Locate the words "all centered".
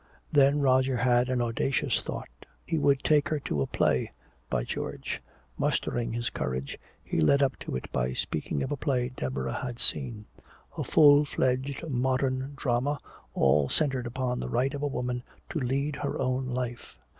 13.35-14.07